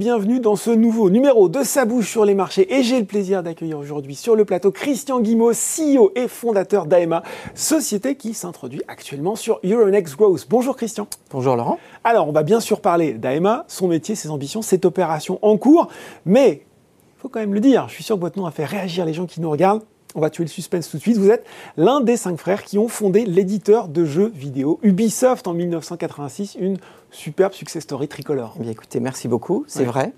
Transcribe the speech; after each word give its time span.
Bienvenue 0.00 0.40
dans 0.40 0.56
ce 0.56 0.70
nouveau 0.70 1.10
numéro 1.10 1.50
de 1.50 1.62
Sa 1.62 1.84
bouche 1.84 2.08
sur 2.08 2.24
les 2.24 2.32
marchés 2.32 2.74
et 2.74 2.82
j'ai 2.82 2.98
le 3.00 3.04
plaisir 3.04 3.42
d'accueillir 3.42 3.76
aujourd'hui 3.76 4.14
sur 4.14 4.34
le 4.34 4.46
plateau 4.46 4.70
Christian 4.70 5.20
Guimau, 5.20 5.50
CEO 5.50 6.10
et 6.14 6.26
fondateur 6.26 6.86
d'AEMA, 6.86 7.22
société 7.54 8.14
qui 8.14 8.32
s'introduit 8.32 8.80
actuellement 8.88 9.36
sur 9.36 9.60
Euronext 9.62 10.16
Growth. 10.16 10.46
Bonjour 10.48 10.74
Christian. 10.74 11.06
Bonjour 11.30 11.54
Laurent. 11.54 11.78
Alors 12.02 12.28
on 12.28 12.32
va 12.32 12.44
bien 12.44 12.60
sûr 12.60 12.80
parler 12.80 13.12
d'AEMA, 13.12 13.66
son 13.68 13.88
métier, 13.88 14.14
ses 14.14 14.30
ambitions, 14.30 14.62
cette 14.62 14.86
opération 14.86 15.38
en 15.42 15.58
cours, 15.58 15.88
mais 16.24 16.62
il 17.18 17.20
faut 17.20 17.28
quand 17.28 17.40
même 17.40 17.52
le 17.52 17.60
dire, 17.60 17.86
je 17.88 17.96
suis 17.96 18.04
sûr 18.04 18.16
que 18.16 18.22
votre 18.22 18.38
nom 18.38 18.46
a 18.46 18.50
fait 18.52 18.64
réagir 18.64 19.04
les 19.04 19.12
gens 19.12 19.26
qui 19.26 19.42
nous 19.42 19.50
regardent. 19.50 19.82
On 20.14 20.20
va 20.20 20.30
tuer 20.30 20.44
le 20.44 20.48
suspense 20.48 20.90
tout 20.90 20.96
de 20.96 21.02
suite. 21.02 21.16
Vous 21.16 21.30
êtes 21.30 21.44
l'un 21.76 22.00
des 22.00 22.16
cinq 22.16 22.36
frères 22.36 22.64
qui 22.64 22.78
ont 22.78 22.88
fondé 22.88 23.24
l'éditeur 23.24 23.88
de 23.88 24.04
jeux 24.04 24.32
vidéo 24.34 24.78
Ubisoft 24.82 25.46
en 25.46 25.54
1986, 25.54 26.56
une 26.58 26.78
superbe 27.10 27.52
success 27.52 27.82
story 27.82 28.08
tricolore. 28.08 28.54
Eh 28.58 28.62
bien, 28.62 28.72
écoutez, 28.72 29.00
merci 29.00 29.28
beaucoup, 29.28 29.64
c'est 29.66 29.84
vrai. 29.84 30.12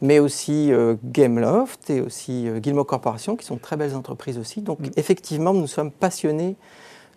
Mais 0.00 0.18
aussi 0.18 0.72
euh, 0.72 0.96
Gameloft 1.04 1.90
et 1.90 2.00
aussi 2.00 2.48
euh, 2.48 2.84
Corporation, 2.84 3.36
qui 3.36 3.46
sont 3.46 3.56
de 3.56 3.60
très 3.60 3.76
belles 3.76 3.94
entreprises 3.94 4.38
aussi. 4.38 4.60
Donc, 4.60 4.80
mm. 4.80 4.90
effectivement, 4.96 5.54
nous 5.54 5.66
sommes 5.66 5.90
passionnés 5.90 6.56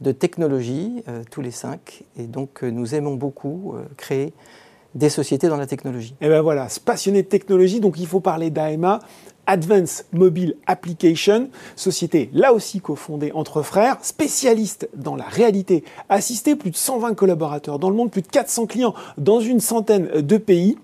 de 0.01 0.11
technologie, 0.11 1.03
euh, 1.07 1.23
tous 1.29 1.41
les 1.41 1.51
cinq, 1.51 2.03
et 2.17 2.27
donc 2.27 2.61
nous 2.61 2.93
aimons 2.93 3.15
beaucoup 3.15 3.75
créer 3.97 4.33
des 4.95 5.09
sociétés 5.09 5.47
dans 5.47 5.57
la 5.57 5.67
technologie. 5.67 6.15
Et 6.21 6.27
bien 6.27 6.41
voilà, 6.41 6.67
passionné 6.83 7.21
de 7.21 7.27
technologie, 7.27 7.79
donc 7.79 7.99
il 7.99 8.07
faut 8.07 8.19
parler 8.19 8.49
d'AEMA. 8.49 8.99
Advanced 9.47 10.05
Mobile 10.11 10.55
Application, 10.67 11.49
société 11.75 12.29
là 12.33 12.53
aussi 12.53 12.81
cofondée 12.81 13.31
entre 13.33 13.61
frères, 13.61 13.97
spécialiste 14.01 14.89
dans 14.95 15.15
la 15.15 15.25
réalité 15.25 15.83
assistée, 16.09 16.55
plus 16.55 16.71
de 16.71 16.75
120 16.75 17.15
collaborateurs 17.15 17.79
dans 17.79 17.89
le 17.89 17.95
monde, 17.95 18.11
plus 18.11 18.21
de 18.21 18.27
400 18.27 18.67
clients 18.67 18.93
dans 19.17 19.39
une 19.39 19.59
centaine 19.59 20.21
de 20.21 20.37
pays. 20.37 20.77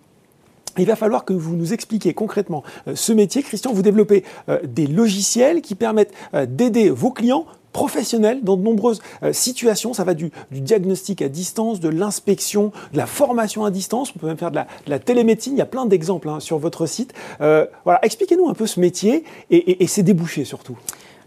Il 0.78 0.88
va 0.88 0.96
falloir 0.96 1.24
que 1.24 1.34
vous 1.34 1.56
nous 1.56 1.74
expliquiez 1.74 2.14
concrètement 2.14 2.64
euh, 2.88 2.96
ce 2.96 3.14
métier. 3.14 3.44
Christian, 3.44 3.74
vous 3.74 3.84
développez 3.84 4.24
euh, 4.50 4.60
des 4.64 4.88
logiciels 4.88 5.62
qui 5.62 5.76
permettent 5.76 6.14
euh, 6.34 6.48
d'aider 6.48 6.90
vos 6.90 7.12
clients 7.12 7.46
professionnels 7.74 8.44
dans 8.44 8.56
de 8.56 8.62
nombreuses 8.62 9.02
euh, 9.24 9.34
situations. 9.34 9.94
Ça 9.94 10.06
va 10.06 10.14
du, 10.14 10.32
diagnostic 10.52 11.22
à 11.22 11.28
distance, 11.28 11.82
de 11.82 11.90
l'inspection, 11.90 12.72
de 12.94 12.98
la 12.98 13.08
formation 13.08 13.66
à 13.66 13.72
distance. 13.72 14.14
On 14.16 14.20
peut 14.20 14.28
même 14.28 14.38
faire 14.38 14.52
de 14.52 14.60
la, 14.88 15.00
télémédecine. 15.00 15.54
Il 15.56 15.60
y 15.60 15.62
a 15.64 15.66
plein 15.66 15.86
d'exemples 15.86 16.30
hein, 16.30 16.40
sur 16.40 16.60
votre 16.60 16.86
site. 16.86 17.14
Euh, 17.42 17.66
voilà, 17.84 18.00
expliquez-nous 18.06 18.48
un 18.48 18.54
peu 18.54 18.68
ce 18.68 18.80
métier 18.80 19.26
et, 19.50 19.86
ses 19.88 20.04
débouchés 20.04 20.46
surtout. 20.46 20.78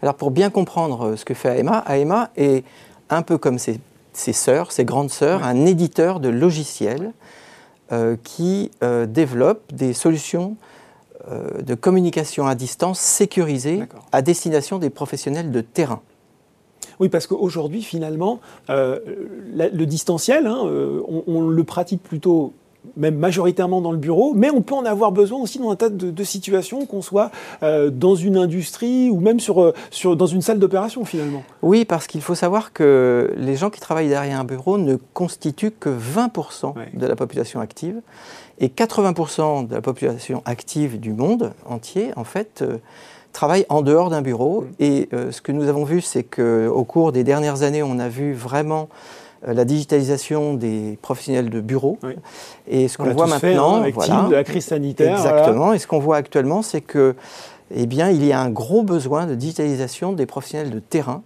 Alors 0.01 0.15
pour 0.15 0.31
bien 0.31 0.51
comprendre 0.51 1.09
euh, 1.09 1.17
ce 1.17 1.25
que 1.25 1.35
fait 1.35 1.59
AEMA, 1.59 1.85
AEMA 1.87 2.31
est 2.37 2.65
un 3.11 3.23
peu 3.23 3.39
comme 3.39 3.59
ses, 3.59 3.81
sœurs, 4.15 4.73
ses 4.73 4.85
grandes 4.85 5.11
sœurs, 5.11 5.45
un 5.45 5.67
éditeur 5.67 6.21
de 6.21 6.29
logiciels 6.29 7.13
qui 8.25 8.73
développe 8.81 9.73
des 9.73 9.93
solutions 9.93 10.57
de 11.31 11.75
communication 11.77 12.49
à 12.49 12.57
distance 12.57 12.99
sécurisées 12.99 13.85
à 14.11 14.23
destination 14.23 14.81
des 14.81 14.91
professionnels 14.91 15.53
de 15.53 15.61
terrain. 15.61 16.03
Oui, 17.01 17.09
parce 17.09 17.27
qu'aujourd'hui, 17.27 17.83
finalement, 17.83 18.41
euh, 18.71 18.99
le 19.55 19.85
distanciel, 19.85 20.47
hein, 20.47 20.63
euh, 20.65 21.01
on, 21.27 21.43
le 21.43 21.65
pratique 21.65 22.03
plutôt 22.03 22.53
même 22.97 23.17
majoritairement 23.17 23.81
dans 23.81 23.91
le 23.91 23.99
bureau, 23.99 24.33
mais 24.33 24.49
on 24.51 24.63
peut 24.63 24.75
en 24.75 24.85
avoir 24.85 25.11
besoin 25.11 25.41
aussi 25.41 25.59
dans 25.59 25.71
un 25.73 25.77
tas 25.77 25.89
de, 25.89 26.25
situations, 26.25 26.87
qu'on 26.87 27.03
soit 27.03 27.33
euh, 27.65 27.91
dans 27.91 28.15
une 28.15 28.37
industrie 28.37 29.11
ou 29.11 29.19
même 29.19 29.41
sur, 29.41 29.73
sur, 29.91 30.17
dans 30.17 30.27
une 30.27 30.41
salle 30.41 30.61
d'opération 30.61 31.05
finalement. 31.05 31.43
Oui, 31.63 31.85
parce 31.85 32.07
qu'il 32.07 32.23
faut 32.23 32.37
savoir 32.37 32.73
que 32.73 33.35
les 33.37 33.57
gens 33.57 33.71
qui 33.71 33.81
travaillent 33.81 34.09
derrière 34.09 34.39
un 34.39 34.45
bureau 34.45 34.79
ne 34.79 34.97
constituent 35.15 35.73
que 35.73 35.91
20% 35.91 36.75
de 36.95 37.07
la 37.07 37.17
population 37.17 37.61
active, 37.61 38.01
et 38.59 38.69
80% 38.69 39.67
de 39.67 39.75
la 39.75 39.83
population 39.83 40.43
active 40.47 40.99
du 40.99 41.13
monde 41.13 41.53
entier, 41.67 42.13
en 42.17 42.25
fait, 42.25 42.65
travaille 43.37 43.67
en 43.69 43.83
dehors 43.83 44.11
d'un 44.11 44.23
bureau. 44.23 44.63
Mm. 44.63 44.67
Et 44.81 45.09
euh, 45.13 45.31
ce 45.31 45.41
que 45.41 45.53
nous 45.53 45.69
avons 45.69 45.85
vu, 45.85 46.01
c'est 46.01 46.25
qu'au 46.25 46.85
cours 46.85 47.13
des 47.13 47.23
dernières 47.23 47.63
années, 47.63 47.83
on 47.83 47.99
a 47.99 48.09
vu 48.09 48.33
vraiment 48.33 48.89
euh, 49.47 49.53
la 49.53 49.65
digitalisation 49.65 50.55
des 50.55 50.99
professionnels 51.03 51.51
de 51.51 51.61
bureau. 51.61 51.99
Et 52.67 52.89
ce 52.89 52.97
qu'on 52.97 53.13
voit 53.13 53.27
maintenant, 53.27 53.77
avec 53.77 53.95
voilà, 53.95 54.29
la 54.31 54.45
crise 54.45 54.65
sanitaire. 54.65 55.17
Exactement. 55.17 55.73
Et 55.75 55.79
ce 55.79 55.87
qu'on 55.87 55.99
voit 55.99 56.17
actuellement, 56.17 56.63
c'est 56.63 56.81
que, 56.81 57.15
eh 57.75 57.87
bien, 57.87 58.11
il 58.11 58.25
y 58.25 58.33
a 58.33 58.41
un 58.41 58.51
gros 58.51 58.83
besoin 58.83 59.27
de 59.27 59.35
digitalisation 59.35 60.13
des 60.13 60.27
professionnels 60.27 60.71
de 60.71 60.81
terrain. 60.81 61.23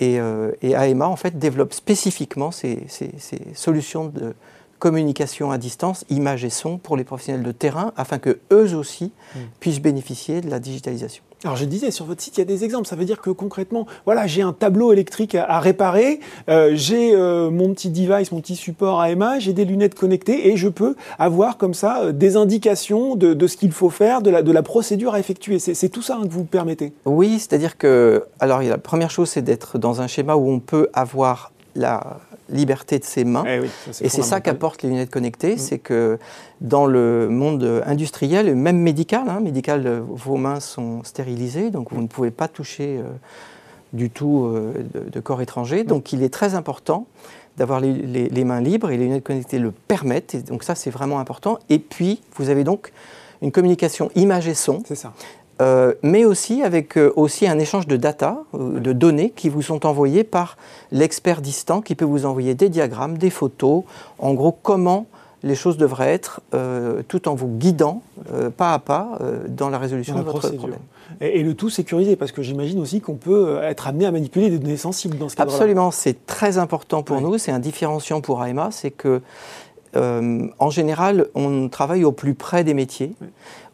Et, 0.00 0.20
euh, 0.20 0.52
AEMA, 0.62 1.06
en 1.06 1.16
fait, 1.16 1.38
développe 1.38 1.72
spécifiquement 1.72 2.50
ces, 2.50 2.84
ces 2.88 3.40
solutions 3.54 4.06
de 4.06 4.34
communication 4.78 5.50
à 5.50 5.58
distance, 5.58 6.04
images 6.10 6.44
et 6.44 6.50
son 6.50 6.78
pour 6.78 6.96
les 6.96 7.04
professionnels 7.04 7.42
de 7.42 7.52
terrain, 7.52 7.92
afin 7.96 8.18
que 8.18 8.38
eux 8.52 8.74
aussi 8.74 9.12
mm. 9.34 9.38
puissent 9.60 9.80
bénéficier 9.80 10.40
de 10.40 10.50
la 10.50 10.58
digitalisation. 10.58 11.22
Alors 11.44 11.56
je 11.56 11.64
disais, 11.64 11.92
sur 11.92 12.04
votre 12.04 12.20
site, 12.20 12.36
il 12.36 12.40
y 12.40 12.42
a 12.42 12.46
des 12.46 12.64
exemples. 12.64 12.88
Ça 12.88 12.96
veut 12.96 13.04
dire 13.04 13.20
que 13.20 13.30
concrètement, 13.30 13.86
voilà, 14.06 14.26
j'ai 14.26 14.42
un 14.42 14.52
tableau 14.52 14.92
électrique 14.92 15.36
à, 15.36 15.60
réparer, 15.60 16.18
euh, 16.48 16.72
j'ai 16.74 17.14
euh, 17.14 17.48
mon 17.50 17.72
petit 17.74 17.90
device, 17.90 18.32
mon 18.32 18.40
petit 18.40 18.56
support 18.56 19.00
AMA, 19.00 19.38
j'ai 19.38 19.52
des 19.52 19.64
lunettes 19.64 19.94
connectées 19.94 20.48
et 20.48 20.56
je 20.56 20.68
peux 20.68 20.96
avoir 21.18 21.56
comme 21.56 21.74
ça 21.74 22.02
euh, 22.02 22.12
des 22.12 22.36
indications 22.36 23.14
de, 23.14 23.46
ce 23.46 23.56
qu'il 23.56 23.70
faut 23.70 23.90
faire, 23.90 24.20
de 24.20 24.30
la, 24.30 24.42
de 24.42 24.50
la, 24.50 24.62
procédure 24.62 25.14
à 25.14 25.20
effectuer. 25.20 25.60
C'est 25.60 25.88
tout 25.88 26.02
ça 26.02 26.16
hein, 26.16 26.26
que 26.26 26.32
vous 26.32 26.44
permettez? 26.44 26.92
Oui, 27.04 27.38
c'est-à-dire 27.38 27.78
que, 27.78 28.24
alors 28.40 28.60
la 28.60 28.78
première 28.78 29.10
chose, 29.10 29.30
c'est 29.30 29.42
d'être 29.42 29.78
dans 29.78 30.00
un 30.00 30.08
schéma 30.08 30.34
où 30.34 30.50
on 30.50 30.58
peut 30.58 30.88
avoir 30.92 31.52
la 31.76 32.18
liberté 32.50 32.98
de 32.98 33.04
ses 33.04 33.24
mains. 33.24 33.44
Eh 33.46 34.04
et 34.04 34.08
c'est 34.08 34.22
ça 34.22 34.40
qu'apportent 34.40 34.82
les 34.82 34.88
lunettes 34.88 35.10
connectées, 35.10 35.54
mm. 35.54 35.58
c'est 35.58 35.78
que 35.78 36.18
dans 36.60 36.86
le 36.86 37.28
monde 37.28 37.82
industriel, 37.86 38.54
même 38.54 38.78
médical, 38.78 39.28
hein, 39.28 39.40
médical, 39.40 40.02
vos 40.08 40.36
mains 40.36 40.60
sont 40.60 41.02
stérilisées, 41.04 41.70
donc 41.70 41.92
vous 41.92 42.02
ne 42.02 42.06
pouvez 42.06 42.30
pas 42.30 42.48
toucher 42.48 42.98
euh, 42.98 43.04
du 43.92 44.10
tout 44.10 44.44
euh, 44.46 44.72
de, 45.10 45.20
corps 45.20 45.42
étranger. 45.42 45.84
Mm. 45.84 45.86
Donc 45.86 46.12
il 46.12 46.22
est 46.22 46.32
très 46.32 46.54
important 46.54 47.06
d'avoir 47.56 47.80
les, 47.80 48.44
mains 48.44 48.60
libres 48.60 48.90
et 48.90 48.96
les 48.96 49.04
lunettes 49.04 49.24
connectées 49.24 49.58
le 49.58 49.72
permettent. 49.72 50.34
Et 50.34 50.42
donc 50.42 50.62
ça, 50.62 50.74
c'est 50.74 50.90
vraiment 50.90 51.18
important. 51.18 51.58
Et 51.68 51.80
puis, 51.80 52.20
vous 52.36 52.50
avez 52.50 52.62
donc 52.62 52.92
une 53.42 53.50
communication 53.50 54.10
image 54.14 54.46
et 54.46 54.54
son. 54.54 54.82
C'est 54.86 54.94
ça. 54.94 55.12
Euh, 55.60 55.94
mais 56.02 56.24
aussi 56.24 56.62
avec 56.62 56.96
euh, 56.96 57.12
aussi 57.16 57.48
un 57.48 57.58
échange 57.58 57.88
de 57.88 57.96
data, 57.96 58.38
euh, 58.54 58.78
de 58.78 58.92
données 58.92 59.30
qui 59.34 59.48
vous 59.48 59.62
sont 59.62 59.86
envoyées 59.86 60.22
par 60.22 60.56
l'expert 60.92 61.40
distant 61.40 61.80
qui 61.80 61.96
peut 61.96 62.04
vous 62.04 62.26
envoyer 62.26 62.54
des 62.54 62.68
diagrammes, 62.68 63.18
des 63.18 63.30
photos, 63.30 63.82
en 64.18 64.34
gros 64.34 64.52
comment 64.52 65.06
les 65.42 65.54
choses 65.54 65.76
devraient 65.76 66.12
être, 66.12 66.40
tout 67.06 67.28
en 67.28 67.36
vous 67.36 67.46
guidant 67.46 68.02
pas 68.56 68.74
à 68.74 68.80
pas 68.80 69.20
dans 69.46 69.70
la 69.70 69.78
résolution 69.78 70.16
de 70.16 70.22
votre 70.22 70.50
problème. 70.50 70.80
Et, 71.20 71.44
le 71.44 71.54
tout 71.54 71.70
sécurisé, 71.70 72.16
parce 72.16 72.32
que 72.32 72.42
j'imagine 72.42 72.80
aussi 72.80 73.00
qu'on 73.00 73.14
peut 73.14 73.60
être 73.62 73.86
amené 73.86 74.06
à 74.06 74.10
manipuler 74.10 74.50
des 74.50 74.58
données 74.58 74.76
sensibles 74.76 75.16
dans 75.16 75.28
ce 75.28 75.36
cas-là. 75.36 75.52
Absolument, 75.52 75.92
c'est 75.92 76.26
très 76.26 76.58
important 76.58 77.04
pour 77.04 77.20
nous, 77.20 77.38
c'est 77.38 77.52
un 77.52 77.60
différenciant 77.60 78.20
pour 78.20 78.44
AEMA, 78.44 78.70
c'est 78.72 78.90
que 78.90 79.20
en 79.94 80.70
général, 80.70 81.28
on 81.36 81.68
travaille 81.68 82.04
au 82.04 82.10
plus 82.10 82.34
près 82.34 82.64
des 82.64 82.74
métiers 82.74 83.12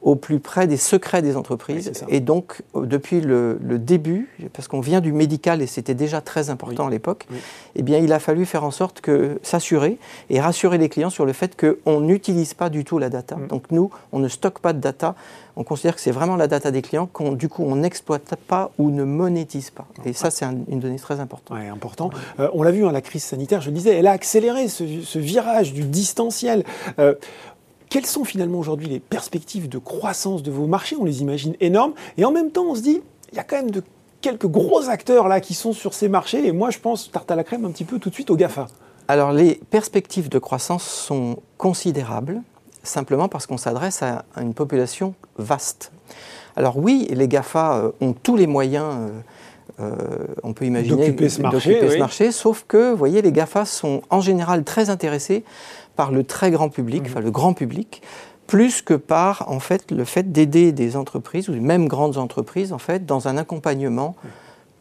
au 0.04 0.16
plus 0.16 0.38
près 0.38 0.66
des 0.66 0.76
secrets 0.76 1.22
des 1.22 1.34
entreprises. 1.36 1.90
et 2.08 2.20
donc, 2.20 2.62
euh, 2.76 2.84
depuis 2.84 3.20
le, 3.20 3.58
début, 3.78 4.28
parce 4.52 4.68
qu'on 4.68 4.80
vient 4.80 5.00
du 5.00 5.12
médical 5.12 5.62
et 5.62 5.66
c'était 5.66 5.94
déjà 5.94 6.20
très 6.20 6.50
important 6.50 6.86
à 6.86 6.90
l'époque, 6.90 7.26
eh 7.74 7.82
bien, 7.82 7.98
il 7.98 8.12
a 8.12 8.18
fallu 8.18 8.44
faire 8.44 8.64
en 8.64 8.70
sorte 8.70 9.00
que 9.00 9.38
s'assurer 9.42 9.98
et 10.28 10.40
rassurer 10.40 10.78
les 10.78 10.90
clients 10.90 11.10
sur 11.10 11.24
le 11.24 11.32
fait 11.32 11.58
qu'on 11.58 12.00
n'utilise 12.00 12.54
pas 12.54 12.68
du 12.68 12.84
tout 12.84 12.98
la 12.98 13.08
data. 13.08 13.36
Mm. 13.36 13.46
Donc, 13.48 13.70
nous, 13.70 13.90
on 14.12 14.18
ne 14.18 14.28
stocke 14.28 14.58
pas 14.58 14.74
de 14.74 14.78
data. 14.78 15.14
On 15.56 15.64
considère 15.64 15.94
que 15.94 16.00
c'est 16.00 16.10
vraiment 16.10 16.36
la 16.36 16.48
data 16.48 16.70
des 16.70 16.82
clients 16.82 17.06
qu'on, 17.06 17.32
du 17.32 17.48
coup, 17.48 17.64
on 17.64 17.76
n'exploite 17.76 18.34
pas 18.46 18.72
ou 18.78 18.90
ne 18.90 19.04
monétise 19.04 19.70
pas. 19.70 19.86
Et 20.04 20.12
ça, 20.12 20.30
c'est 20.30 20.44
une 20.44 20.80
donnée 20.80 20.98
très 20.98 21.20
importante. 21.20 21.56
Ouais, 21.56 21.68
important. 21.68 22.10
Euh, 22.40 22.50
on 22.52 22.62
l'a 22.62 22.72
vu, 22.72 22.84
hein, 22.84 22.92
la 22.92 23.00
crise 23.00 23.22
sanitaire, 23.22 23.60
je 23.60 23.70
le 23.70 23.76
disais, 23.76 23.96
elle 23.96 24.06
a 24.06 24.12
accéléré 24.12 24.68
ce, 24.68 25.18
virage 25.18 25.72
du 25.72 25.84
distanciel. 25.84 26.64
Euh, 26.98 27.14
quelles 27.94 28.06
sont 28.06 28.24
finalement 28.24 28.58
aujourd'hui 28.58 28.88
les 28.88 28.98
perspectives 28.98 29.68
de 29.68 29.78
croissance 29.78 30.42
de 30.42 30.50
vos 30.50 30.66
marchés? 30.66 30.96
On 30.98 31.04
les 31.04 31.20
imagine 31.20 31.54
énormes. 31.60 31.92
Et 32.18 32.24
en 32.24 32.32
même 32.32 32.50
temps, 32.50 32.64
on 32.64 32.74
se 32.74 32.80
dit, 32.80 33.00
il 33.30 33.36
y 33.36 33.38
a 33.38 33.44
quand 33.44 33.54
même 33.54 33.70
quelques 34.20 34.48
gros 34.48 34.88
acteurs 34.88 35.28
là 35.28 35.40
qui 35.40 35.54
sont 35.54 35.72
sur 35.72 35.94
ces 35.94 36.08
marchés. 36.08 36.44
Et 36.44 36.50
moi, 36.50 36.70
je 36.70 36.80
pense, 36.80 37.12
tarte 37.12 37.30
à 37.30 37.36
la 37.36 37.44
crème, 37.44 37.64
un 37.64 37.70
petit 37.70 37.84
peu 37.84 38.00
tout 38.00 38.08
de 38.08 38.14
suite 38.14 38.30
au 38.30 38.36
GAFA. 38.36 38.66
Alors, 39.06 39.30
les 39.30 39.60
perspectives 39.70 40.28
de 40.28 40.40
croissance 40.40 40.82
sont 40.82 41.36
considérables, 41.56 42.42
simplement 42.82 43.28
parce 43.28 43.46
qu'on 43.46 43.58
s'adresse 43.58 44.02
à 44.02 44.24
une 44.40 44.54
population 44.54 45.14
vaste. 45.38 45.92
Alors 46.56 46.78
oui, 46.78 47.06
les 47.12 47.28
GAFA 47.28 47.76
euh, 47.76 47.92
ont 48.00 48.12
tous 48.12 48.34
les 48.34 48.48
moyens, 48.48 48.92
euh, 49.80 49.96
on 50.42 50.52
peut 50.52 50.66
imaginer, 50.66 50.96
d'occuper 50.96 51.28
ce, 51.28 51.42
marché, 51.98 52.32
sauf 52.32 52.64
que, 52.68 52.90
vous 52.90 52.96
voyez, 52.96 53.22
les 53.22 53.32
GAFA 53.32 53.64
sont 53.64 54.02
en 54.10 54.20
général 54.20 54.64
très 54.64 54.90
intéressés 54.90 55.44
par 55.96 56.12
le 56.12 56.24
très 56.24 56.50
grand 56.50 56.68
public, 56.68 57.02
mmh. 57.02 57.06
enfin 57.06 57.20
le 57.20 57.30
grand 57.30 57.54
public, 57.54 58.02
plus 58.46 58.82
que 58.82 58.94
par 58.94 59.50
en 59.50 59.60
fait 59.60 59.90
le 59.90 60.04
fait 60.04 60.30
d'aider 60.32 60.72
des 60.72 60.96
entreprises 60.96 61.48
ou 61.48 61.54
même 61.54 61.88
grandes 61.88 62.18
entreprises 62.18 62.72
en 62.72 62.78
fait 62.78 63.06
dans 63.06 63.26
un 63.26 63.36
accompagnement 63.36 64.16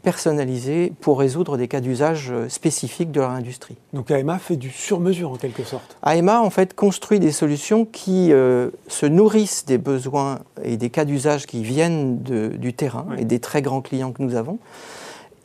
personnalisés 0.04 0.94
pour 1.00 1.18
résoudre 1.18 1.58
des 1.58 1.68
cas 1.68 1.80
d'usage 1.80 2.30
euh, 2.30 2.50
spécifiques 2.50 3.12
de 3.12 3.22
leur 3.22 3.32
industrie. 3.32 3.78
Donc 3.94 4.12
AEMA 4.12 4.38
fait 4.38 4.58
du 4.58 4.70
sur-mesure 4.70 5.32
en 5.32 5.38
quelque 5.38 5.64
sorte 5.64 5.98
AEMA 6.06 6.42
en 6.42 6.50
fait 6.50 6.76
construit 6.76 7.20
des 7.20 7.32
solutions 7.32 7.86
qui 7.86 8.32
euh, 8.32 8.70
se 8.90 9.06
nourrissent 9.06 9.66
des 9.66 9.78
besoins 9.78 10.40
et 10.64 10.76
des 10.76 10.90
cas 10.90 11.06
d'usage 11.06 11.48
qui 11.48 11.64
viennent 11.64 12.22
du 12.22 12.74
terrain 12.74 13.08
et 13.18 13.26
des 13.26 13.40
très 13.40 13.62
grands 13.62 13.82
clients 13.82 14.12
que 14.12 14.22
nous 14.22 14.36
avons. 14.36 14.60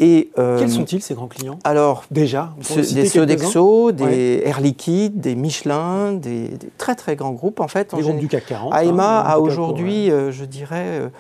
Et, 0.00 0.31
euh, 0.38 0.58
Quels 0.58 0.70
sont-ils 0.70 1.02
ces 1.02 1.14
grands 1.14 1.26
clients? 1.26 1.58
Alors, 1.64 2.04
déjà, 2.12 2.54
des 2.93 3.06
Sodexo, 3.06 3.90
des 3.90 4.43
Air 4.44 4.61
Liquide, 4.61 5.20
des 5.20 5.34
Michelin, 5.34 6.12
des, 6.12 6.50
très 6.78 6.94
très 6.94 7.16
grands 7.16 7.32
groupes. 7.32 7.58
En 7.58 7.66
fait, 7.66 7.96
des 7.96 8.02
groupes 8.02 8.19
du 8.19 8.28
CAC 8.28 8.46
40. 8.46 8.75
AEMA 8.75 9.20
hein, 9.20 9.25
a 9.26 9.38
aujourd'hui, 9.38 10.08
je 10.08 10.44
dirais, 10.44 11.11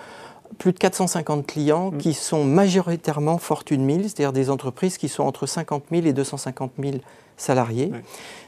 plus 0.58 0.72
de 0.72 0.78
450 0.78 1.46
clients 1.46 1.90
mm. 1.90 1.98
qui 1.98 2.14
sont 2.14 2.44
majoritairement 2.44 3.38
Fortune 3.38 3.84
1000, 3.84 4.02
c'est-à-dire 4.02 4.32
des 4.32 4.50
entreprises 4.50 4.98
qui 4.98 5.08
sont 5.08 5.22
entre 5.22 5.46
50 5.46 5.84
000 5.90 6.06
et 6.06 6.12
250 6.12 6.72
000 6.78 6.96
salariés, 7.36 7.92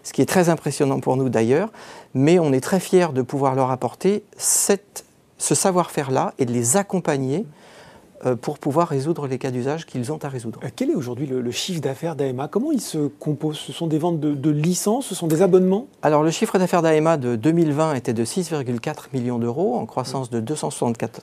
ce 0.02 0.12
qui 0.12 0.20
est 0.20 0.26
très 0.26 0.48
impressionnant 0.48 0.98
pour 0.98 1.16
nous 1.16 1.28
d'ailleurs, 1.28 1.70
mais 2.12 2.38
on 2.38 2.52
est 2.52 2.60
très 2.60 2.80
fiers 2.80 3.12
de 3.14 3.22
pouvoir 3.22 3.54
leur 3.54 3.70
apporter 3.70 4.24
cette, 4.36 5.04
ce 5.38 5.54
savoir-faire-là 5.54 6.34
et 6.38 6.44
de 6.44 6.52
les 6.52 6.76
accompagner 6.76 7.46
euh, 8.26 8.36
pour 8.36 8.58
pouvoir 8.58 8.88
résoudre 8.88 9.26
les 9.26 9.38
cas 9.38 9.50
d'usage 9.50 9.86
qu'ils 9.86 10.12
ont 10.12 10.18
à 10.18 10.28
résoudre. 10.28 10.60
Euh, 10.62 10.68
quel 10.76 10.90
est 10.90 10.94
aujourd'hui 10.94 11.26
le, 11.26 11.50
chiffre 11.50 11.80
d'affaires 11.80 12.16
d'AEMA 12.16 12.48
Comment 12.48 12.70
il 12.70 12.82
se 12.82 13.06
compose? 13.06 13.56
Ce 13.56 13.72
sont 13.72 13.86
des 13.86 13.96
ventes 13.96 14.20
de, 14.20 14.50
licences? 14.50 15.06
Ce 15.06 15.14
sont 15.14 15.26
des 15.26 15.40
abonnements? 15.40 15.86
Alors 16.02 16.22
le 16.22 16.30
chiffre 16.30 16.58
d'affaires 16.58 16.82
d'AEMA 16.82 17.16
de 17.16 17.36
2020 17.36 17.94
était 17.94 18.12
de 18.12 18.22
6,4 18.22 19.04
millions 19.14 19.38
d'euros 19.38 19.76
en 19.76 19.86
croissance 19.86 20.28
de 20.28 20.40
264 20.40 21.22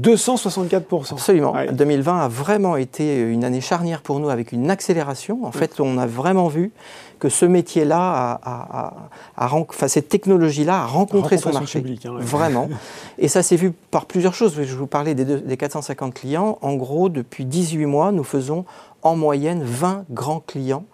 264% 0.00 1.12
Absolument. 1.12 1.54
2020 1.70 2.20
a 2.20 2.28
vraiment 2.28 2.76
été 2.76 3.20
une 3.20 3.44
année 3.44 3.60
charnière 3.60 4.02
pour 4.02 4.20
nous 4.20 4.30
avec 4.30 4.52
une 4.52 4.70
accélération. 4.70 5.44
En 5.44 5.52
fait, 5.52 5.80
on 5.80 5.98
a 5.98 6.06
vraiment 6.06 6.48
vu 6.48 6.72
que 7.18 7.28
ce 7.28 7.44
métier-là, 7.44 8.40
a, 8.42 8.94
enfin, 9.36 9.88
cette 9.88 10.08
technologie-là 10.08 10.82
a 10.82 10.86
rencontré 10.86 11.36
son 11.36 11.52
marché. 11.52 11.84
Hein, 12.06 12.16
vraiment. 12.18 12.68
Et 13.18 13.28
ça 13.28 13.42
s'est 13.42 13.56
vu 13.56 13.72
par 13.90 14.06
plusieurs 14.06 14.34
choses. 14.34 14.54
Je 14.60 14.74
vous 14.74 14.86
parlais 14.86 15.14
des, 15.14 15.24
des 15.24 15.56
450 15.56 16.14
clients. 16.14 16.58
En 16.62 16.74
gros, 16.74 17.08
depuis 17.08 17.44
18 17.44 17.86
mois, 17.86 18.12
nous 18.12 18.24
faisons 18.24 18.64
en 19.02 19.16
moyenne 19.16 19.62
20 19.62 20.04
grands 20.10 20.40
clients 20.40 20.84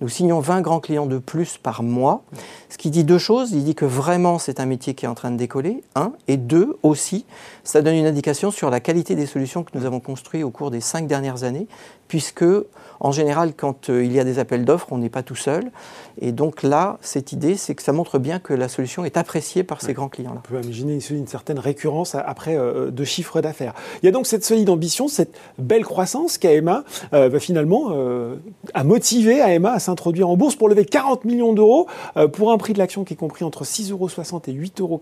nous 0.00 0.08
signons 0.08 0.40
20 0.40 0.60
grands 0.60 0.80
clients 0.80 1.06
de 1.06 1.18
plus 1.18 1.56
par 1.56 1.82
mois, 1.82 2.22
ce 2.68 2.76
qui 2.76 2.90
dit 2.90 3.04
deux 3.04 3.18
choses. 3.18 3.52
Il 3.52 3.64
dit 3.64 3.74
que 3.74 3.84
vraiment 3.84 4.38
c'est 4.38 4.60
un 4.60 4.66
métier 4.66 4.94
qui 4.94 5.06
est 5.06 5.08
en 5.08 5.14
train 5.14 5.30
de 5.30 5.36
décoller, 5.36 5.82
un, 5.94 6.12
et 6.28 6.36
deux, 6.36 6.76
aussi, 6.82 7.24
ça 7.64 7.82
donne 7.82 7.94
une 7.94 8.06
indication 8.06 8.50
sur 8.50 8.70
la 8.70 8.80
qualité 8.80 9.14
des 9.14 9.26
solutions 9.26 9.64
que 9.64 9.76
nous 9.76 9.86
avons 9.86 10.00
construites 10.00 10.44
au 10.44 10.50
cours 10.50 10.70
des 10.70 10.80
cinq 10.80 11.06
dernières 11.06 11.44
années, 11.44 11.66
puisque 12.08 12.44
en 13.00 13.12
général, 13.12 13.52
quand 13.56 13.90
euh, 13.90 14.04
il 14.04 14.12
y 14.12 14.20
a 14.20 14.24
des 14.24 14.38
appels 14.38 14.64
d'offres, 14.64 14.88
on 14.90 14.98
n'est 14.98 15.10
pas 15.10 15.22
tout 15.22 15.36
seul. 15.36 15.70
Et 16.20 16.32
donc 16.32 16.62
là, 16.62 16.98
cette 17.02 17.32
idée, 17.32 17.56
c'est 17.56 17.74
que 17.74 17.82
ça 17.82 17.92
montre 17.92 18.18
bien 18.18 18.38
que 18.38 18.54
la 18.54 18.68
solution 18.68 19.04
est 19.04 19.16
appréciée 19.16 19.64
par 19.64 19.82
ces 19.82 19.92
grands 19.92 20.08
clients-là. 20.08 20.40
On 20.44 20.48
peut 20.48 20.62
imaginer 20.62 20.98
une 21.10 21.26
certaine 21.26 21.58
récurrence 21.58 22.14
après 22.14 22.56
euh, 22.56 22.90
de 22.90 23.04
chiffres 23.04 23.40
d'affaires. 23.40 23.74
Il 24.02 24.06
y 24.06 24.08
a 24.08 24.12
donc 24.12 24.26
cette 24.26 24.44
solide 24.44 24.70
ambition, 24.70 25.08
cette 25.08 25.36
belle 25.58 25.84
croissance 25.84 26.38
qu'AEMA 26.38 26.84
euh, 27.12 27.28
va 27.28 27.38
finalement 27.38 27.66
a 28.74 28.84
motivé 28.84 29.40
AEMA 29.40 29.72
à 29.72 29.78
s'introduire 29.78 30.28
en 30.28 30.36
bourse 30.36 30.56
pour 30.56 30.68
lever 30.68 30.84
40 30.84 31.24
millions 31.24 31.52
d'euros 31.52 31.86
pour 32.32 32.52
un 32.52 32.58
prix 32.58 32.72
de 32.72 32.78
l'action 32.78 33.04
qui 33.04 33.14
est 33.14 33.16
compris 33.16 33.44
entre 33.44 33.64
6,60 33.64 33.92
euros 33.92 34.08
et 34.08 34.52
8,90 34.52 34.80
euros. 34.80 35.00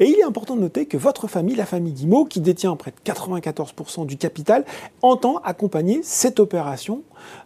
Et 0.00 0.08
il 0.08 0.18
est 0.18 0.24
important 0.24 0.56
de 0.56 0.60
noter 0.60 0.86
que 0.86 0.96
votre 0.96 1.28
famille, 1.28 1.54
la 1.54 1.66
famille 1.66 1.92
Guimau, 1.92 2.24
qui 2.24 2.40
détient 2.40 2.74
près 2.76 2.90
de 2.90 3.10
94% 3.10 4.06
du 4.06 4.16
capital, 4.16 4.64
entend 5.02 5.38
accompagner 5.44 5.89
cette 6.02 6.40
opération 6.40 7.02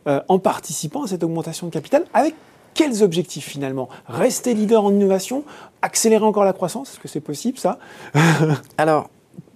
euh, 0.06 0.20
en 0.29 0.38
participant 0.38 1.05
à 1.05 1.06
cette 1.08 1.25
augmentation 1.25 1.67
de 1.67 1.73
capital. 1.73 2.05
Avec 2.12 2.35
quels 2.75 3.02
objectifs 3.02 3.46
finalement? 3.46 3.88
Rester 4.08 4.55
leader 4.55 4.85
en 4.85 4.93
innovation? 4.93 5.44
Accélérer 5.82 6.25
encore 6.25 6.44
la 6.44 6.52
croissance? 6.52 6.91
Est-ce 6.91 7.00
que 7.00 7.08
c'est 7.08 7.20
possible 7.20 7.58
ça? 7.58 7.79
Alors, 8.79 9.08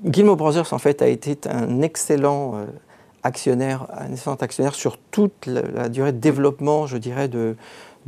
Gilmo 0.05 0.37
Brothers 0.37 0.73
en 0.73 0.79
fait 0.79 1.03
a 1.03 1.09
été 1.09 1.37
un 1.51 1.83
excellent 1.83 2.55
euh, 2.55 2.67
actionnaire, 3.25 3.87
un 3.93 4.13
excellent 4.13 4.37
actionnaire 4.37 4.75
sur 4.75 4.97
toute 4.99 5.47
la, 5.47 5.89
durée 5.89 6.13
de 6.13 6.19
développement, 6.19 6.87
je 6.87 6.97
dirais, 6.97 7.29
de 7.29 7.57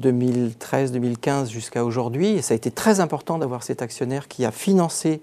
2013-2015 0.00 1.50
jusqu'à 1.50 1.84
aujourd'hui. 1.84 2.28
Et 2.28 2.42
ça 2.42 2.54
a 2.54 2.56
été 2.56 2.70
très 2.70 3.00
important 3.00 3.38
d'avoir 3.38 3.62
cet 3.62 3.82
actionnaire 3.82 4.28
qui 4.28 4.44
a 4.44 4.52
financé 4.52 5.20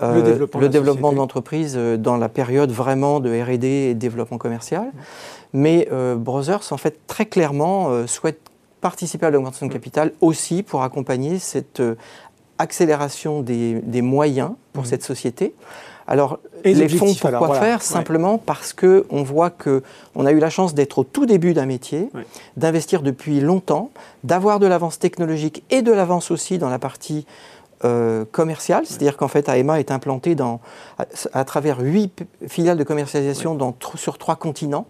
le 0.00 0.06
euh, 0.06 0.68
développement, 0.68 1.12
de 1.12 1.16
l'entreprise 1.16 1.74
euh, 1.76 1.96
dans 1.96 2.16
la 2.16 2.28
période 2.28 2.70
vraiment 2.70 3.20
de 3.20 3.30
R&D 3.30 3.66
et 3.66 3.94
de 3.94 3.98
développement 3.98 4.38
commercial. 4.38 4.90
Mais 5.52 5.88
euh, 5.92 6.16
Brothers, 6.16 6.72
en 6.72 6.76
fait, 6.76 7.00
très 7.06 7.26
clairement, 7.26 8.06
souhaite 8.06 8.40
participer 8.80 9.26
à 9.26 9.30
l'augmentation 9.30 9.66
de 9.66 9.72
capital 9.72 10.12
aussi 10.20 10.62
pour 10.62 10.82
accompagner 10.82 11.38
cette 11.38 11.82
accélération 12.58 13.42
des, 13.42 14.02
moyens 14.02 14.52
pour 14.72 14.84
mmh. 14.84 14.86
cette 14.86 15.02
société. 15.02 15.54
Alors, 16.06 16.40
les 16.64 16.88
fonds, 16.88 17.14
pourquoi 17.14 17.54
faire? 17.60 17.82
Simplement 17.82 18.38
parce 18.38 18.72
qu'on 18.72 19.22
voit 19.22 19.50
qu'on 19.50 20.26
a 20.26 20.32
eu 20.32 20.38
la 20.38 20.50
chance 20.50 20.74
d'être 20.74 20.98
au 20.98 21.04
tout 21.04 21.26
début 21.26 21.54
d'un 21.54 21.66
métier, 21.66 22.08
d'investir 22.56 23.02
depuis 23.02 23.40
longtemps, 23.40 23.90
d'avoir 24.24 24.58
de 24.58 24.66
l'avance 24.66 24.98
technologique 24.98 25.62
et 25.70 25.82
de 25.82 25.92
l'avance 25.92 26.30
aussi 26.30 26.58
dans 26.58 26.68
la 26.68 26.78
partie 26.78 27.26
euh, 27.84 28.24
commercial, 28.30 28.84
c'est-à-dire 28.84 29.16
qu'en 29.16 29.28
fait 29.28 29.48
AEMA 29.48 29.80
est 29.80 29.90
implanté 29.90 30.34
dans, 30.34 30.60
à, 31.32 31.44
travers 31.44 31.80
huit 31.80 32.24
filiales 32.46 32.76
de 32.76 32.84
commercialisation 32.84 33.54
dans, 33.54 33.74
sur 33.94 34.18
trois 34.18 34.36
continents. 34.36 34.86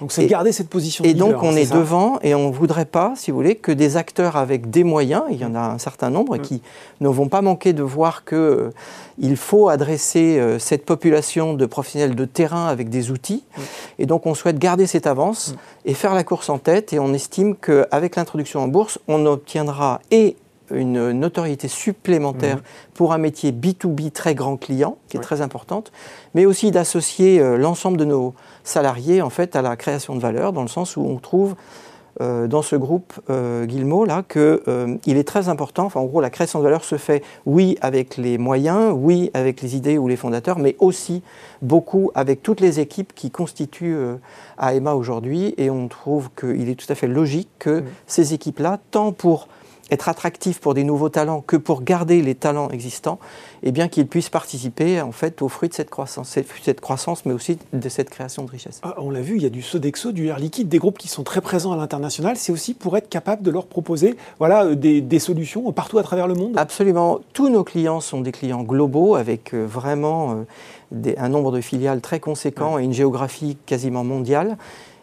Donc 0.00 0.12
c'est 0.12 0.26
garder 0.26 0.52
cette 0.52 0.68
position. 0.68 1.04
Et 1.04 1.14
donc 1.14 1.42
on 1.42 1.56
est, 1.56 1.72
devant 1.72 2.18
et 2.22 2.34
on 2.34 2.48
ne 2.48 2.52
voudrait 2.52 2.84
pas, 2.84 3.14
si 3.16 3.30
vous 3.30 3.36
voulez, 3.36 3.54
que 3.54 3.72
des 3.72 3.96
acteurs 3.96 4.36
avec 4.36 4.70
des 4.70 4.84
moyens, 4.84 5.22
il 5.30 5.36
y 5.36 5.44
en 5.44 5.54
a 5.54 5.60
un 5.60 5.78
certain 5.78 6.10
nombre, 6.10 6.36
qui 6.38 6.60
ne 7.00 7.08
vont 7.08 7.28
pas 7.28 7.42
manquer 7.42 7.72
de 7.72 7.82
voir 7.82 8.24
qu'il 8.24 8.36
euh, 8.36 8.70
il 9.18 9.36
faut 9.36 9.68
adresser 9.68 10.38
euh, 10.38 10.58
cette 10.58 10.84
population 10.84 11.54
de 11.54 11.66
professionnels 11.66 12.14
de 12.14 12.24
terrain 12.24 12.66
avec 12.66 12.88
des 12.88 13.10
outils. 13.10 13.44
Et 13.98 14.06
donc 14.06 14.26
on 14.26 14.34
souhaite 14.34 14.58
garder 14.58 14.86
cette 14.86 15.06
avance 15.06 15.54
et 15.84 15.94
faire 15.94 16.14
la 16.14 16.24
course 16.24 16.48
en 16.48 16.58
tête. 16.58 16.92
Et 16.92 16.98
on 16.98 17.14
estime 17.14 17.54
qu'avec 17.54 18.16
l'introduction 18.16 18.60
en 18.60 18.68
bourse, 18.68 18.98
on 19.08 19.24
obtiendra 19.26 20.00
et 20.10 20.36
une 20.70 21.12
notoriété 21.12 21.68
supplémentaire 21.68 22.56
mhm. 22.56 22.62
pour 22.94 23.12
un 23.12 23.18
métier 23.18 23.52
B2B 23.52 24.10
très 24.10 24.34
grand 24.34 24.56
client, 24.56 24.98
qui 25.08 25.16
est 25.16 25.20
très 25.20 25.40
importante, 25.40 25.92
mais 26.34 26.46
aussi 26.46 26.70
d'associer 26.70 27.40
euh, 27.40 27.56
l'ensemble 27.56 27.96
de 27.96 28.04
nos 28.04 28.34
salariés 28.62 29.22
en 29.22 29.30
fait 29.30 29.56
à 29.56 29.62
la 29.62 29.76
création 29.76 30.14
de 30.14 30.20
valeur, 30.20 30.52
dans 30.52 30.62
le 30.62 30.68
sens 30.68 30.96
où 30.96 31.02
on 31.02 31.18
trouve 31.18 31.54
euh, 32.20 32.46
dans 32.46 32.62
ce 32.62 32.76
groupe 32.76 33.12
euh, 33.28 33.66
là 34.06 34.22
qu'il 34.22 34.40
euh, 34.40 34.96
est 35.04 35.26
très 35.26 35.48
important. 35.48 35.86
Enfin, 35.86 35.98
en 35.98 36.04
gros, 36.04 36.20
la 36.20 36.30
création 36.30 36.60
de 36.60 36.64
valeur 36.64 36.84
se 36.84 36.96
fait, 36.96 37.24
oui, 37.44 37.76
avec 37.80 38.16
les 38.16 38.38
moyens, 38.38 38.94
oui, 38.96 39.32
avec 39.34 39.60
les 39.62 39.74
idées 39.74 39.98
ou 39.98 40.06
les 40.06 40.14
fondateurs, 40.14 40.60
mais 40.60 40.76
aussi 40.78 41.22
beaucoup 41.60 42.12
avec 42.14 42.40
toutes 42.40 42.60
les 42.60 42.78
équipes 42.78 43.12
qui 43.14 43.32
constituent 43.32 43.98
AEMA 44.60 44.94
aujourd'hui. 44.94 45.54
Et 45.56 45.70
on 45.70 45.88
trouve 45.88 46.30
qu'il 46.38 46.68
est 46.68 46.76
tout 46.76 46.90
à 46.90 46.94
fait 46.94 47.08
logique 47.08 47.48
que 47.58 47.82
ces 48.06 48.32
équipes-là, 48.32 48.78
tant 48.92 49.10
pour 49.10 49.48
être 49.90 50.08
attractif 50.08 50.60
pour 50.60 50.74
des 50.74 50.84
nouveaux 50.84 51.08
talents 51.08 51.42
que 51.46 51.56
pour 51.56 51.82
garder 51.82 52.22
les 52.22 52.34
talents 52.34 52.70
existants, 52.70 53.18
et 53.62 53.68
eh 53.68 53.72
bien 53.72 53.88
qu'ils 53.88 54.06
puissent 54.06 54.30
participer 54.30 55.00
en 55.00 55.12
fait 55.12 55.42
aux 55.42 55.48
fruits 55.48 55.68
de 55.68 55.74
cette 55.74 55.90
croissance, 55.90 56.38
cette 56.62 56.80
croissance, 56.80 57.24
mais 57.26 57.32
aussi 57.32 57.58
de 57.72 57.88
cette 57.88 58.10
création 58.10 58.44
de 58.44 58.50
richesse. 58.50 58.80
Ah, 58.82 58.94
on 58.98 59.10
l'a 59.10 59.20
vu, 59.20 59.36
il 59.36 59.42
y 59.42 59.46
a 59.46 59.50
du 59.50 59.62
Sodexo, 59.62 60.12
du 60.12 60.26
Air 60.28 60.38
Liquide, 60.38 60.68
des 60.68 60.78
groupes 60.78 60.98
qui 60.98 61.08
sont 61.08 61.22
très 61.22 61.40
présents 61.40 61.72
à 61.72 61.76
l'international. 61.76 62.36
C'est 62.36 62.52
aussi 62.52 62.74
pour 62.74 62.96
être 62.96 63.08
capable 63.08 63.42
de 63.42 63.50
leur 63.50 63.66
proposer 63.66 64.16
voilà, 64.38 64.64
euh, 64.64 64.74
des, 64.74 65.18
solutions 65.18 65.70
partout 65.72 65.98
à 65.98 66.02
travers 66.02 66.26
le 66.26 66.34
monde. 66.34 66.54
Absolument. 66.56 67.20
Tous 67.32 67.48
nos 67.48 67.64
clients 67.64 68.00
sont 68.00 68.20
des 68.20 68.32
clients 68.32 68.62
globaux 68.62 69.14
avec 69.14 69.54
euh, 69.54 69.64
vraiment 69.64 70.44
euh, 70.94 71.14
un 71.16 71.28
nombre 71.28 71.52
de 71.52 71.60
filiales 71.60 72.00
très 72.00 72.20
conséquent 72.20 72.78
et 72.78 72.84
une 72.84 72.92
géographie 72.92 73.56
quasiment 73.66 74.04
mondiale. 74.04 74.56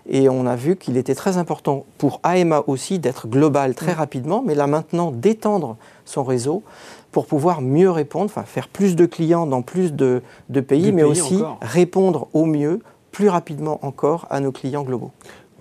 Et 0.09 0.29
on 0.29 0.45
a 0.45 0.55
vu 0.55 0.75
qu'il 0.75 0.97
était 0.97 1.15
très 1.15 1.37
important 1.37 1.85
pour 1.97 2.19
AMA 2.23 2.63
aussi 2.67 2.99
d'être 2.99 3.27
global 3.27 3.75
très 3.75 3.93
mm. 3.93 3.97
rapidement, 3.97 4.43
mais 4.45 4.55
là 4.55 4.67
maintenant 4.67 5.11
d'étendre 5.11 5.77
son 6.05 6.23
réseau 6.23 6.63
pour 7.11 7.25
pouvoir 7.25 7.61
mieux 7.61 7.91
répondre, 7.91 8.25
enfin 8.25 8.43
faire 8.43 8.67
plus 8.67 8.95
de 8.95 9.05
clients 9.05 9.45
dans 9.45 9.61
plus 9.61 9.93
de, 9.93 10.21
pays, 10.67 10.91
mais 10.91 11.03
aussi 11.03 11.41
répondre 11.61 12.27
au 12.33 12.45
mieux, 12.45 12.81
plus 13.11 13.27
rapidement 13.27 13.79
encore 13.85 14.27
à 14.29 14.39
nos 14.39 14.51
clients 14.51 14.83
globaux. 14.83 15.11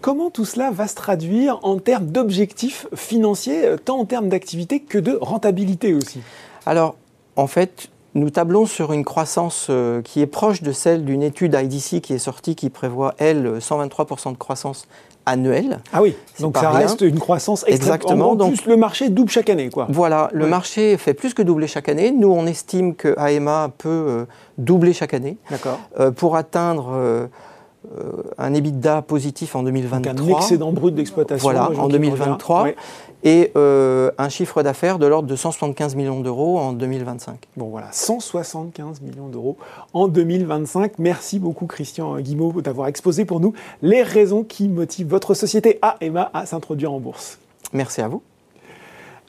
Comment 0.01 0.31
tout 0.31 0.45
cela 0.45 0.71
va 0.71 0.87
se 0.87 0.95
traduire 0.95 1.59
en 1.63 1.79
termes 1.79 2.07
d'objectifs 2.07 2.87
financiers, 2.95 3.67
euh, 3.67 3.77
tant 3.77 3.99
en 3.99 4.05
termes 4.07 4.31
d'activité 4.31 4.81
que 4.81 4.97
de 4.97 5.19
rentabilité 5.21 5.93
aussi? 5.93 6.21
Alors, 6.65 6.95
en 7.37 7.47
fait, 7.47 7.91
nous 8.15 8.31
tablons 8.31 8.67
sur 8.67 8.93
une 8.93 9.05
croissance 9.05 9.69
euh, 9.71 10.03
qui 10.03 10.21
est 10.21 10.27
proche 10.27 10.63
de 10.63 10.73
celle 10.73 11.05
d'une 11.05 11.23
étude 11.23 11.55
IDC 11.55 12.01
qui 12.01 12.13
est 12.13 12.19
sortie 12.19 12.57
qui 12.57 12.71
prévoit, 12.71 13.15
elle, 13.19 13.59
123% 13.59 14.33
de 14.33 14.37
croissance 14.37 14.89
annuelle. 15.27 15.79
Ah 15.93 16.03
oui, 16.03 16.17
donc 16.41 16.57
ça 16.57 16.71
reste 16.71 17.03
une 17.03 17.21
croissance 17.21 17.65
Exactement. 17.69 18.31
En 18.31 18.35
donc, 18.35 18.57
plus, 18.57 18.67
le 18.67 18.77
marché 18.77 19.11
double 19.11 19.31
chaque 19.31 19.51
année. 19.51 19.69
Quoi. 19.69 19.87
Voilà, 19.91 20.29
le 20.33 20.47
marché 20.47 20.97
fait 20.97 21.15
plus 21.15 21.35
que 21.35 21.43
doubler 21.43 21.69
chaque 21.69 21.89
année. 21.89 22.11
Nous, 22.11 22.29
on 22.29 22.47
estime 22.47 22.95
que 22.95 23.15
AMA 23.19 23.71
peut 23.79 23.89
euh, 23.89 24.25
doubler 24.59 24.93
chaque 24.93 25.15
année. 25.15 25.37
D'accord. 25.51 25.79
Euh, 26.01 26.11
pour 26.11 26.37
atteindre 26.37 27.29
un 28.39 28.55
EBITDA 28.55 29.03
positif 29.03 29.57
en 29.57 29.63
2023. 29.63 30.13
Donc 30.13 30.31
un 30.31 30.37
excédent 30.37 30.73
brut 30.73 30.95
d'exploitation. 30.95 31.43
Voilà, 31.43 31.71
en 31.79 31.89
2023. 31.89 32.69
Et 33.23 33.53
un 33.55 34.29
chiffre 34.29 34.63
d'affaires 34.63 34.99
de 34.99 35.07
l'ordre 35.07 35.29
de 35.29 35.37
175 35.37 35.95
millions 35.95 36.21
d'euros 36.21 36.59
en 36.59 36.73
2025. 36.73 37.49
Bon 37.57 37.67
voilà, 37.67 37.89
175 37.93 39.03
millions 39.03 39.29
d'euros 39.29 39.57
en 39.93 40.09
2025. 40.09 40.93
Merci 40.99 41.39
beaucoup 41.39 41.67
Christian 41.67 42.19
Guimau 42.19 42.61
d'avoir 42.63 42.89
exposé 42.89 43.25
pour 43.25 43.41
nous 43.41 43.53
les 43.83 44.03
raisons 44.03 44.45
qui 44.45 44.69
motivent 44.69 45.09
votre 45.09 45.35
société 45.35 45.79
AEMA 46.01 46.31
à 46.33 46.47
s'introduire 46.47 46.93
en 46.93 47.01
bourse. 47.01 47.39
Merci 47.73 48.01
à 48.01 48.09
vous. 48.09 48.23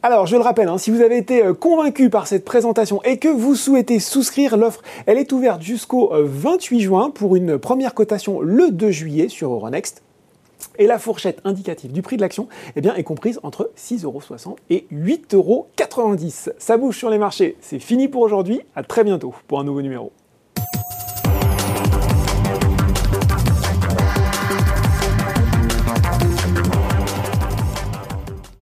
Alors, 0.03 0.25
je 0.25 0.35
le 0.35 0.41
rappelle, 0.41 0.67
hein, 0.67 0.79
si 0.79 0.89
vous 0.89 1.01
avez 1.01 1.17
été 1.17 1.43
euh, 1.43 1.53
convaincu 1.53 2.09
par 2.09 2.25
cette 2.25 2.43
présentation 2.43 3.03
et 3.03 3.19
que 3.19 3.27
vous 3.27 3.53
souhaitez 3.53 3.99
souscrire 3.99 4.57
l'offre, 4.57 4.81
elle 5.05 5.19
est 5.19 5.31
ouverte 5.31 5.61
jusqu'au 5.61 6.11
28 6.11 6.75
euh, 6.75 6.79
juin 6.79 7.11
pour 7.11 7.35
une 7.35 7.59
première 7.59 7.93
cotation 7.93 8.41
le 8.41 8.71
2 8.71 8.89
juillet 8.89 9.29
sur 9.29 9.51
Euronext. 9.51 10.01
Et 10.77 10.87
la 10.87 10.99
fourchette 10.99 11.41
indicative 11.43 11.91
du 11.91 12.01
prix 12.01 12.17
de 12.17 12.21
l'action 12.21 12.47
eh 12.75 12.81
est 12.87 13.03
comprise 13.03 13.39
entre 13.43 13.71
6,60€ 13.77 14.55
et 14.69 14.85
8,90€. 14.91 16.53
Ça 16.57 16.77
bouge 16.77 16.97
sur 16.97 17.09
les 17.09 17.17
marchés. 17.17 17.57
C'est 17.61 17.79
fini 17.79 18.07
pour 18.07 18.21
aujourd'hui. 18.21 18.61
À 18.75 18.83
très 18.83 19.03
bientôt 19.03 19.33
pour 19.47 19.59
un 19.59 19.63
nouveau 19.63 19.81
numéro. 19.81 20.11